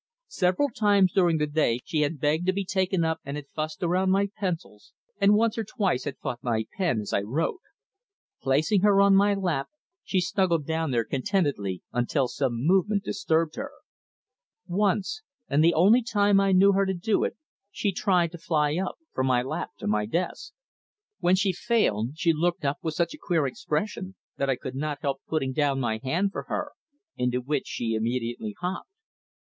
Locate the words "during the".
1.13-1.45